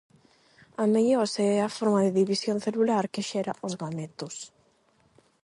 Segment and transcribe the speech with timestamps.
[0.83, 4.35] A meiose é a forma de división celular que xera os gametos.